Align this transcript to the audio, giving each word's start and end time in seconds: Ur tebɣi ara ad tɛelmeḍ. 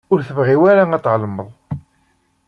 Ur 0.13 0.19
tebɣi 0.27 0.55
ara 0.71 0.83
ad 0.95 1.03
tɛelmeḍ. 1.03 1.49